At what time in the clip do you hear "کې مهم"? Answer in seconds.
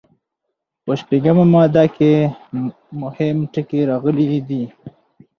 1.95-3.37